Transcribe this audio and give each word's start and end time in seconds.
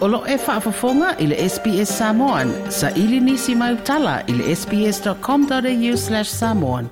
Olo 0.00 0.24
e 0.26 0.36
whaafafonga 0.44 1.10
i 1.20 1.26
le 1.28 1.36
SBS 1.48 1.90
Samoan. 1.96 2.50
Sa 2.72 2.88
ili 2.96 3.18
nisi 3.20 3.54
mai 3.54 3.74
utala 3.76 4.14
i 4.28 4.54
sbs.com.au 4.56 5.96
slash 6.02 6.30
samoan. 6.30 6.88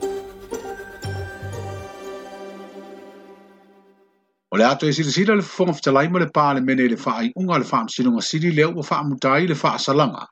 O 4.52 4.58
le 4.60 4.64
ato 4.66 4.86
e 4.86 4.92
silasila 4.92 5.34
le 5.34 5.42
fafonga 5.46 5.72
fitalai 5.78 6.08
ma 6.12 6.18
le 6.20 6.26
pālemene 6.36 6.84
i 6.84 6.88
le 6.94 6.98
whaaiunga 7.04 7.58
le 7.62 7.68
whaamsinunga 7.72 8.24
sili 8.28 8.50
leo 8.58 8.74
wa 8.76 8.84
whaamutai 8.90 9.46
le 9.48 9.56
salanga. 9.86 10.28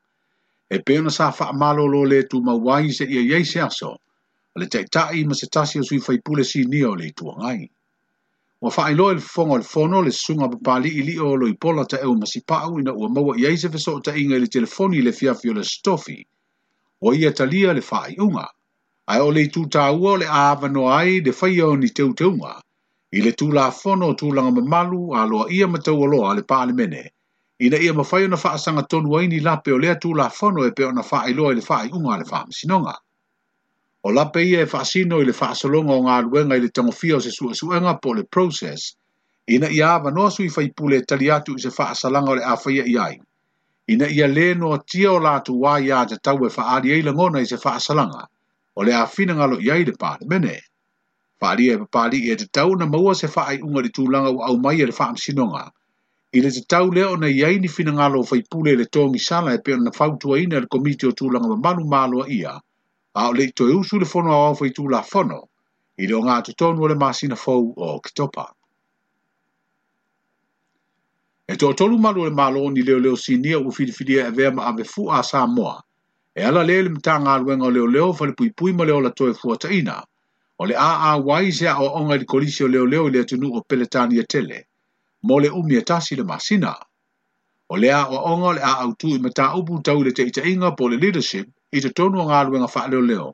E 0.70 0.82
ona 0.98 1.10
sa 1.10 1.32
lo 1.76 2.04
le 2.04 2.22
tu 2.28 2.42
mawai 2.42 2.92
se 2.92 3.04
ia 3.04 3.20
iei 3.22 3.44
se 3.44 3.58
aso. 3.60 3.96
Le 4.56 4.66
taitai 4.66 5.24
ma 5.24 5.32
se 5.34 5.46
tasi 5.46 5.78
o 5.78 5.82
sui 5.82 5.98
whaipule 5.98 6.44
si 6.44 6.66
nio 6.66 6.94
le 6.94 7.10
tuangai. 7.16 7.68
Wa 8.66 8.72
fa 8.72 8.90
ilo 8.90 9.10
il 9.10 9.20
fonga 9.20 9.54
il 9.58 9.62
fono 9.62 10.00
le 10.02 10.10
sunga 10.10 10.48
pa 10.48 10.56
pali 10.58 10.88
ili 10.90 11.16
o 11.18 11.36
lo 11.36 11.46
i 11.46 11.54
pola 11.56 11.84
ta 11.86 11.98
eo 12.02 12.14
masi 12.18 12.40
pa 12.48 12.56
au 12.66 12.80
ina 12.80 12.90
ua 12.98 13.06
maua 13.14 13.38
i 13.38 13.46
aise 13.46 13.68
fe 13.70 13.78
ta 14.02 14.10
inga 14.16 14.34
ili 14.40 14.48
telefoni 14.48 14.98
le 15.06 15.12
fiafio 15.12 15.52
le 15.54 15.62
stofi. 15.62 16.26
Wa 17.00 17.14
ia 17.14 17.30
talia 17.32 17.72
le 17.72 17.80
fa 17.90 18.08
iunga. 18.10 18.48
Ai 19.06 19.20
ole 19.20 19.34
le 19.42 19.46
tu 19.54 19.68
ta 19.70 19.84
ua 19.94 20.16
le 20.18 20.26
ava 20.28 20.66
no 20.68 20.90
ai 20.90 21.20
de 21.22 21.30
fai 21.32 21.60
o 21.60 21.76
ni 21.76 21.90
teu 21.96 22.10
teunga. 22.18 22.54
I 23.14 23.32
tu 23.38 23.52
la 23.52 23.70
fono 23.70 24.14
tu 24.18 24.32
langa 24.34 24.50
ma 24.50 24.62
malu 24.82 25.14
a 25.14 25.22
loa 25.30 25.46
ia 25.48 25.66
ma 25.70 25.78
tau 25.78 26.02
aloa 26.04 26.34
le 26.34 26.42
pali 26.42 26.72
mene. 26.72 27.02
Ina 27.64 27.76
ia 27.78 27.94
ma 27.94 28.02
fai 28.02 28.24
o 28.24 28.28
na 28.28 28.36
fa 28.36 28.50
asanga 28.58 28.82
tonu 28.90 29.16
aini 29.16 29.38
la 29.46 29.54
peo 29.62 29.78
lea 29.78 29.94
tu 29.94 30.10
la 30.14 30.26
fono 30.38 30.64
e 30.66 30.72
peo 30.76 30.90
na 30.92 31.02
fa 31.02 31.28
ilo 31.30 31.52
ili 31.52 31.60
fa 31.62 31.86
iunga 31.86 32.18
le 32.18 32.24
fa 32.24 32.42
msinonga. 32.48 32.94
Wa 32.98 33.05
o 34.14 34.30
pe 34.30 34.42
ia 34.46 34.60
e 34.60 34.66
whaasino 34.70 35.20
i 35.20 35.24
le 35.26 35.32
whaasolonga 35.38 35.94
o 35.96 36.02
ngā 36.06 36.16
ruenga 36.24 36.56
i 36.58 36.62
le 36.64 36.68
tangofia 36.78 37.16
o 37.16 37.20
se 37.22 37.30
sua 37.36 37.54
suenga 37.60 37.94
po 38.04 38.12
le 38.18 38.22
process, 38.36 38.84
ina 39.56 39.68
ia 39.78 39.88
ava 39.94 40.10
noa 40.14 40.30
sui 40.30 40.46
whaipule 40.56 40.98
e 40.98 41.02
tali 41.10 41.30
atu 41.36 41.56
i 41.56 41.60
se 41.64 41.70
whaasalanga 41.78 42.30
o 42.30 42.36
le 42.40 42.44
awhaia 42.54 42.84
i 43.14 43.20
Ina 43.94 44.06
ia 44.10 44.26
le 44.26 44.44
noa 44.60 44.78
tia 44.90 45.10
o 45.12 45.18
lātu 45.24 45.58
wai 45.62 45.90
a 45.94 46.04
te 46.06 46.16
tau 46.22 46.38
e 46.44 46.48
whaari 46.56 46.92
eila 46.96 47.12
ngona 47.14 47.40
i 47.42 47.46
se 47.46 47.56
fasalanga 47.56 48.24
o 48.76 48.82
le 48.82 48.92
awhina 48.92 49.34
ngalo 49.38 49.58
iai 49.60 49.70
ai 49.76 49.84
le 49.84 49.92
pāre 49.92 50.26
mene. 50.26 50.56
Whaari 51.40 51.70
e 51.70 51.76
papari 51.78 52.18
i 52.26 52.32
e 52.32 52.36
te 52.36 52.46
tau 52.50 52.74
na 52.74 52.86
maua 52.86 53.14
se 53.14 53.28
whaai 53.30 53.60
unga 53.62 53.80
li 53.86 53.92
tūlanga 53.94 54.32
o 54.34 54.42
au 54.42 54.56
mai 54.58 54.82
e 54.82 54.86
le 54.86 54.92
whaamsinonga. 54.92 55.70
I 56.34 56.42
le 56.42 56.50
te 56.50 56.64
tau 56.66 56.90
leo 56.90 57.14
na 57.16 57.30
iai 57.30 57.60
ni 57.62 57.68
whina 57.76 57.94
ngalo 57.94 58.24
o 58.24 58.26
whaipule 58.26 58.74
le 58.74 58.90
tōngi 58.90 59.22
sala 59.22 59.54
e 59.54 59.62
peon 59.62 59.84
na 59.86 59.94
whautua 59.94 60.40
ina 60.42 60.58
le 60.58 60.66
komiti 60.66 61.06
o 61.06 61.14
tūlanga 61.14 61.54
ma 61.54 61.70
malu 61.70 61.86
mālua 61.86 62.26
ia, 62.26 62.58
a 63.16 63.28
o 63.28 63.32
leito 63.32 63.68
e 63.68 63.72
usu 63.72 63.98
le 63.98 64.04
fono 64.04 64.30
awa 64.32 64.54
fai 64.54 64.70
tu 64.70 64.86
la 64.88 65.00
fono, 65.02 65.48
i 65.96 66.06
leo 66.06 66.18
ngā 66.20 66.36
te 66.44 66.52
tonu 66.60 66.84
o 66.84 66.88
le 66.92 66.96
masina 67.00 67.36
fau 67.42 67.70
o 67.80 67.88
kitopa. 68.04 68.44
E 71.48 71.54
tō 71.56 71.72
tonu 71.78 71.96
malu 71.98 72.26
le 72.26 72.30
malo 72.34 72.68
ni 72.70 72.82
leo 72.82 72.98
leo 73.00 73.16
sinia 73.16 73.58
u 73.58 73.72
filifidia 73.72 74.26
e 74.28 74.30
vema 74.36 74.66
a 74.68 74.72
vefu 74.76 75.08
a 75.08 75.22
sa 75.24 75.46
moa, 75.46 75.80
e 76.36 76.44
ala 76.44 76.62
leo 76.62 76.82
le 76.84 76.90
mta 76.98 77.16
ngā 77.24 77.40
luenga 77.40 77.64
o 77.64 77.70
leo 77.70 77.86
leo 77.86 78.12
fai 78.12 78.28
le 78.28 78.34
pui 78.36 78.50
pui 78.52 78.72
ma 78.76 78.84
leo 78.84 79.00
la 79.00 79.10
toe 79.10 79.32
fua 79.34 79.56
taina, 79.56 80.02
o 80.60 80.66
le 80.68 80.76
a 80.76 80.92
a 81.08 81.16
wai 81.16 81.50
se 81.52 81.66
a 81.68 81.78
o 81.80 81.88
onga 81.96 82.20
i 82.20 82.24
kolisi 82.24 82.64
o 82.68 82.68
leo 82.68 82.84
leo 82.84 83.08
i 83.08 83.10
le 83.10 83.24
tunu 83.24 83.48
o 83.56 83.64
peletani 83.64 84.18
e 84.20 84.26
tele, 84.28 84.64
mo 85.22 85.38
le 85.40 85.48
umi 85.48 85.76
e 85.80 85.82
tasi 85.82 86.16
le 86.16 86.24
masina. 86.24 86.74
O 87.72 87.76
le 87.76 87.88
a 87.90 88.04
o 88.12 88.18
onga 88.34 88.52
le 88.52 88.62
a 88.62 88.80
au 88.84 88.92
tu 88.92 89.08
i 89.16 89.18
mta 89.18 89.54
upu 89.56 89.80
tau 89.82 90.04
le 90.04 90.12
te 90.12 90.22
itainga 90.22 90.76
po 90.76 90.88
le 90.88 90.96
leadership, 91.00 91.48
i 91.76 91.80
te 91.80 91.90
tonu 91.98 92.20
o 92.22 92.26
galuega 92.30 92.66
faaleleoleo 92.74 93.28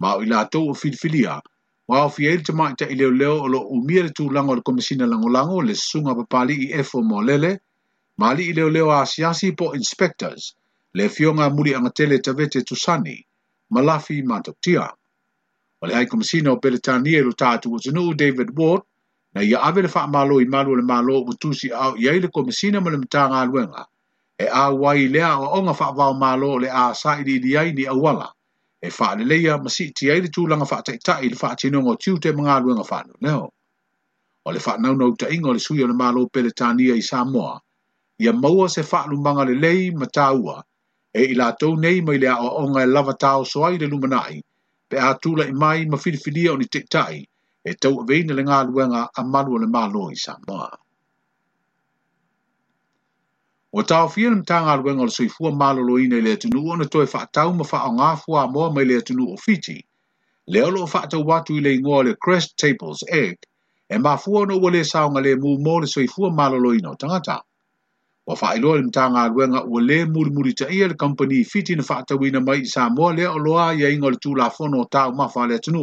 ma 0.00 0.14
o 0.16 0.22
i 0.24 0.30
latou 0.30 0.70
o 0.70 0.74
filifilia 0.80 1.36
ua 1.88 1.98
aofia 2.04 2.30
ai 2.32 2.36
le 2.40 2.46
tamaʻita 2.48 2.88
i 2.92 2.98
leoleo 3.00 3.36
o 3.44 3.48
loo 3.54 3.68
umia 3.76 4.04
le 4.08 4.12
tulaga 4.18 4.52
o 4.52 4.56
le 4.58 4.62
komisina 4.68 5.04
lagolago 5.10 5.60
le 5.62 5.74
susuga 5.80 6.14
papali'i 6.18 6.72
efo 6.80 7.02
moalele 7.10 7.52
ma 8.18 8.30
alii 8.32 8.56
leoleo 8.58 8.88
asiasi 9.00 9.52
po 9.58 9.74
inspectors 9.80 10.54
le 10.96 11.08
fioga 11.14 11.48
muli 11.56 11.74
agatele 11.78 12.18
tavete 12.24 12.60
tusani 12.68 13.16
malafi 13.70 14.22
matoktia 14.30 14.88
o 15.80 15.86
le 15.88 15.92
ai 15.94 16.06
komisina 16.08 16.52
o 16.52 16.60
peletania 16.62 17.18
i 17.20 17.26
lo 17.28 17.34
tatou 17.42 17.76
atunuu 17.76 18.14
david 18.16 18.48
ward 18.58 18.82
na 19.34 19.42
ia 19.44 19.60
ave 19.68 19.82
le 19.84 19.88
faamālō 19.88 20.40
i 20.42 20.48
malu 20.54 20.72
o 20.72 20.76
le 20.80 20.84
mālō 20.92 21.16
ua 21.28 21.34
tusi 21.40 21.68
ao 21.82 21.92
i 22.00 22.08
ai 22.08 22.20
le 22.20 22.28
komisina 22.32 22.80
ma 22.80 22.90
le 22.90 22.96
matagaluega 22.98 23.84
e 24.38 24.46
a 24.50 24.70
wai 24.72 25.08
lea 25.08 25.32
o 25.38 25.46
onga 25.56 25.74
fa 25.74 25.92
vau 25.96 26.14
malo 26.14 26.56
le 26.58 26.68
a 26.68 26.94
sa 26.94 27.10
i 27.18 27.22
di 27.40 27.56
ai 27.56 27.72
ni 27.72 27.84
awala. 27.86 28.28
E 28.86 28.90
fa 28.90 29.14
le 29.16 29.24
leia 29.24 29.56
ma 29.62 29.70
si 29.70 29.92
ti 29.96 30.10
aile 30.10 30.28
tūlanga 30.28 30.64
wha 30.66 30.66
fa 30.72 30.82
tai 30.82 31.28
le 31.28 31.36
wha 31.40 31.54
tino 31.60 31.78
ngō 31.84 31.94
tu 32.02 32.12
te 32.22 32.30
mga 32.36 32.54
nga 32.62 32.84
fa 32.90 32.98
no 33.08 33.14
leo. 33.24 33.46
O 34.46 34.50
le 34.52 34.60
fa 34.60 34.72
nau 34.82 34.94
no 34.94 35.06
ta 35.18 35.26
ingo 35.34 35.52
le 35.52 35.60
sui 35.66 35.82
o 35.82 35.86
le 35.86 35.94
malo 35.94 36.26
pere 36.32 36.50
tania 36.60 36.94
i 36.94 37.00
Samoa, 37.02 37.60
ia 38.18 38.32
maua 38.32 38.68
se 38.68 38.82
wha 38.90 39.00
lumanga 39.10 39.44
le 39.44 39.54
lei 39.64 39.90
ma 39.90 40.06
taua, 40.06 40.62
e 41.18 41.22
ila 41.32 41.54
tau 41.60 41.74
nei 41.76 42.00
mai 42.00 42.18
lea 42.18 42.34
o 42.44 42.48
onga 42.64 42.82
e 42.82 42.86
lava 42.86 43.14
tau 43.14 43.44
so 43.44 43.64
ai 43.64 43.78
le 43.78 43.86
lumana 43.86 44.18
lumanai, 44.18 44.42
pe 44.88 44.96
a 44.98 45.10
tūla 45.22 45.44
i 45.48 45.52
mai 45.62 45.86
ma 45.86 45.96
filifilia 45.96 46.52
o 46.52 46.56
ni 46.56 46.66
tei 46.66 46.82
tai, 46.94 47.16
e 47.64 47.72
tau 47.82 48.02
veina 48.08 48.34
le 48.34 48.42
ngā 48.42 48.58
luenga 48.68 49.08
a 49.14 49.20
malo 49.32 49.56
le 49.62 49.66
malo 49.66 50.10
i 50.12 50.16
Samoa. 50.16 50.68
O 53.80 53.82
tau 53.82 54.08
fia 54.08 54.30
ni 54.30 54.36
mtanga 54.36 54.72
alwe 54.72 54.94
ngal 54.94 55.10
sui 55.10 55.28
fua 55.28 55.50
malo 55.50 55.82
lo 55.82 55.98
ina 55.98 56.16
ili 56.16 56.32
atinu 56.32 56.60
o 56.72 56.76
na 56.76 56.84
toi 56.92 57.06
faa 57.12 57.26
tau 57.36 57.50
ma 57.58 57.64
faa 57.70 57.88
ngā 57.96 58.08
fua 58.22 58.42
a 58.42 58.46
moa 58.46 58.70
mai 58.74 58.84
ili 58.84 58.94
atinu 59.00 59.24
o 59.32 59.36
fiti. 59.44 59.78
Leo 60.52 60.68
lo 60.70 60.86
faa 60.86 61.06
tau 61.10 61.26
watu 61.26 61.56
ili 61.58 61.74
ingoa 61.74 62.04
le 62.06 62.12
Crest 62.22 62.50
Tables 62.60 63.00
Egg 63.22 63.36
e 63.90 63.96
ma 63.98 64.12
fua 64.22 64.46
no 64.46 64.54
wale 64.62 64.80
saunga 64.92 65.20
le 65.26 65.32
mu 65.42 65.50
mo 65.64 65.74
le 65.82 65.86
sui 65.94 66.06
fua 66.06 66.30
malo 66.40 66.56
lo 66.64 66.70
ina 66.78 66.88
o 66.90 66.94
tangata. 67.00 67.36
O 68.30 68.36
faa 68.40 68.54
ilo 68.56 68.78
ni 68.78 68.84
mtanga 68.86 69.22
alwe 69.22 69.44
ngal 69.50 69.66
wale 69.74 69.98
muli 70.12 70.30
muli 70.36 70.52
ta 70.58 70.66
ia 70.78 70.86
le 70.88 70.94
company 70.94 71.42
fiti 71.52 71.74
na 71.74 71.82
faa 71.82 72.02
tau 72.08 72.22
ina 72.28 72.40
mai 72.46 72.60
isa 72.62 72.82
moa 72.96 73.10
le 73.18 73.24
o 73.26 73.38
loa 73.46 73.72
ya 73.80 73.88
ingo 73.90 74.10
le 74.10 74.16
tu 74.22 74.30
la 74.38 74.48
fono 74.56 74.76
o 74.82 74.84
tau 74.84 75.10
ma 75.18 75.26
faa 75.34 75.46
ili 75.46 75.54
atinu 75.54 75.82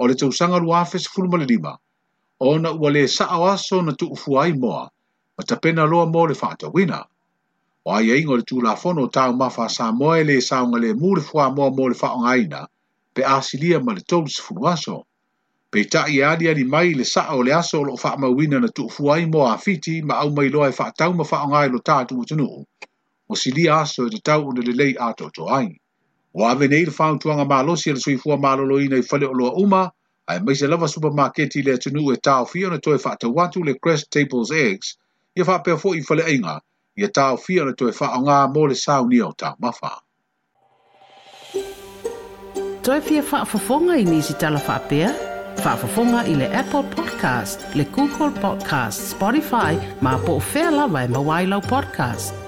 o 0.00 0.06
le 0.06 0.14
tau 0.14 0.30
sanga 0.38 0.58
lua 0.64 0.84
fesifulumalima. 0.84 1.72
Ona 2.40 2.70
wale 2.82 3.02
saa 3.08 3.38
waso 3.42 3.82
na 3.82 3.92
tu 3.98 4.06
ufuai 4.06 4.52
moa 4.62 4.90
ma 5.38 5.44
tapena 5.44 5.82
loa 5.86 6.06
mo 6.06 6.26
le 6.26 6.34
whaatawina. 6.34 6.98
O 7.86 7.90
ai 7.96 8.10
eingo 8.14 8.36
le 8.36 8.42
tūla 8.50 8.76
fono 8.76 9.06
tau 9.06 9.32
mawha 9.32 9.68
sa 9.70 9.92
moe 9.92 10.24
le 10.24 10.40
saunga 10.42 10.78
le 10.82 10.90
mūle 10.94 11.22
fua 11.28 11.46
moa 11.54 11.70
mo 11.70 11.86
le 11.88 11.94
whaonga 11.94 12.28
aina, 12.30 12.60
pe 13.14 13.22
asilia 13.22 13.78
ma 13.80 13.92
le 13.94 14.00
tōlis 14.02 14.40
funuaso. 14.44 15.06
Pe 15.70 15.84
ta 15.84 16.06
e 16.08 16.18
i 16.18 16.22
ali 16.22 16.48
ali 16.48 16.64
mai 16.64 16.92
le 16.94 17.04
saa 17.04 17.36
o 17.36 17.42
le 17.42 17.52
aso 17.54 17.82
lo 17.84 17.94
wha 18.02 18.28
wina 18.34 18.58
na 18.60 18.68
tuk 18.68 18.90
fua 18.90 19.18
i 19.22 19.26
moa 19.26 19.56
fiti 19.58 20.02
ma 20.02 20.14
au 20.14 20.30
mai 20.30 20.48
loa 20.48 20.68
e 20.70 20.74
wha 20.78 20.90
tau 20.90 21.12
ma 21.12 21.22
whaonga 21.24 21.58
i 21.58 21.68
lo 21.70 21.78
tātu 21.78 22.18
o 22.20 22.24
tunu, 22.24 22.64
o 23.30 23.34
silia 23.34 23.78
aso 23.80 24.06
e 24.06 24.10
te 24.10 24.18
tau 24.18 24.42
una 24.48 24.60
le 24.60 24.74
lei 24.74 24.96
ato 24.98 25.30
to 25.30 25.46
ai. 25.46 25.70
O 26.34 26.48
ave 26.48 26.66
nei 26.68 26.84
le 26.84 26.90
whaon 26.90 27.18
tuanga 27.18 27.44
mā 27.46 27.62
losi 27.64 27.90
ala 27.90 27.98
e 28.02 28.02
sui 28.02 28.16
fua 28.18 28.36
mā 28.36 28.56
lolo 28.58 28.80
ina 28.80 28.98
i 28.98 29.06
whale 29.06 29.26
o 29.26 29.32
loa 29.32 29.54
uma, 29.54 29.84
ai 30.26 30.40
mai 30.40 30.54
se 30.56 30.66
lava 30.66 30.88
supermarketi 30.88 31.62
le 31.62 31.78
tunu 31.78 32.10
e 32.12 32.16
tau 32.16 32.44
fio 32.44 32.70
na 32.70 32.78
toi 32.78 32.98
wha 32.98 33.16
watu 33.36 33.62
le 33.62 33.78
Crest 33.78 34.10
Tables 34.10 34.50
Eggs, 34.50 34.96
ia 35.38 35.44
fa 35.46 35.58
pe 35.62 35.74
fo 35.78 35.92
i 35.94 36.02
fale 36.08 36.24
inga 36.34 36.56
ia 37.00 37.08
ta 37.14 37.26
o 37.32 37.36
fia 37.44 37.64
le 37.68 37.72
toe 37.78 37.92
fa 37.98 38.08
o 38.16 38.20
nga 38.26 38.38
mo 38.54 38.66
le 38.70 38.74
sa 38.84 38.96
ni 39.10 39.18
o 39.28 39.30
ta 39.40 39.54
mafa 39.62 39.92
toe 42.84 42.98
fia 43.08 43.22
fa 43.30 43.44
fo 43.68 43.78
i 44.00 44.04
nisi 44.10 44.22
si 44.32 44.34
tala 44.42 44.60
fa 44.68 44.76
pe 44.90 45.00
fa 45.62 45.72
fo 45.94 46.02
i 46.32 46.34
le 46.40 46.48
apple 46.62 46.84
podcast 46.96 47.58
le 47.78 47.84
google 47.96 48.32
podcast 48.44 48.98
spotify 49.14 49.72
ma 50.04 50.14
po 50.26 50.34
fe 50.52 50.64
la 50.78 50.86
vai 50.94 51.04
e 51.06 51.46
ma 51.52 51.60
podcast 51.74 52.47